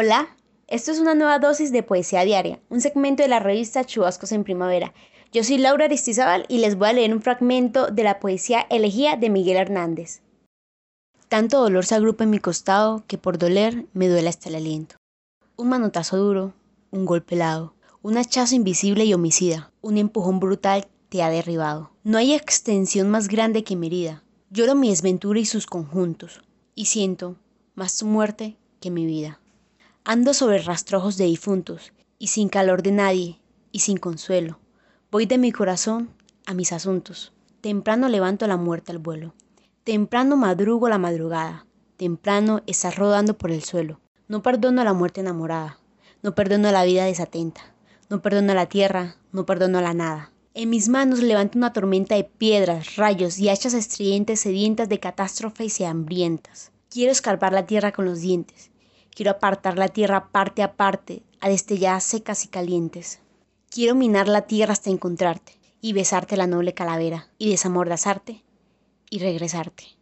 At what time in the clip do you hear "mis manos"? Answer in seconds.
50.70-51.20